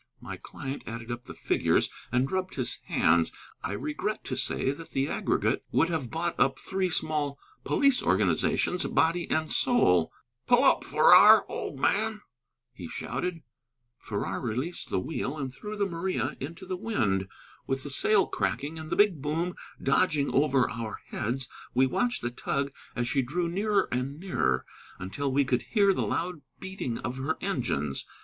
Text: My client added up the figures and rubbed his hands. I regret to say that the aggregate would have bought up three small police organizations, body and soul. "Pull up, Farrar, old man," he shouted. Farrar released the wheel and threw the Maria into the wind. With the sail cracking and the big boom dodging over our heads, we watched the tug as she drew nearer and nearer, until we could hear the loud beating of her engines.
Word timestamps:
My 0.19 0.35
client 0.35 0.81
added 0.87 1.11
up 1.11 1.25
the 1.25 1.33
figures 1.35 1.91
and 2.11 2.31
rubbed 2.31 2.55
his 2.55 2.77
hands. 2.85 3.31
I 3.61 3.73
regret 3.73 4.23
to 4.23 4.35
say 4.35 4.71
that 4.71 4.89
the 4.89 5.07
aggregate 5.07 5.63
would 5.71 5.89
have 5.89 6.09
bought 6.09 6.39
up 6.39 6.57
three 6.57 6.89
small 6.89 7.37
police 7.65 8.01
organizations, 8.01 8.83
body 8.87 9.29
and 9.29 9.51
soul. 9.51 10.11
"Pull 10.47 10.63
up, 10.63 10.83
Farrar, 10.83 11.45
old 11.47 11.79
man," 11.79 12.21
he 12.73 12.87
shouted. 12.87 13.43
Farrar 13.99 14.41
released 14.41 14.89
the 14.89 14.99
wheel 14.99 15.37
and 15.37 15.53
threw 15.53 15.75
the 15.75 15.85
Maria 15.85 16.35
into 16.39 16.65
the 16.65 16.77
wind. 16.77 17.27
With 17.67 17.83
the 17.83 17.91
sail 17.91 18.25
cracking 18.25 18.79
and 18.79 18.89
the 18.89 18.95
big 18.95 19.21
boom 19.21 19.53
dodging 19.79 20.31
over 20.33 20.67
our 20.67 20.99
heads, 21.09 21.47
we 21.75 21.85
watched 21.85 22.23
the 22.23 22.31
tug 22.31 22.71
as 22.95 23.07
she 23.07 23.21
drew 23.21 23.47
nearer 23.47 23.87
and 23.91 24.19
nearer, 24.19 24.65
until 24.97 25.31
we 25.31 25.45
could 25.45 25.61
hear 25.61 25.93
the 25.93 26.01
loud 26.01 26.41
beating 26.59 26.97
of 26.97 27.17
her 27.17 27.37
engines. 27.39 28.07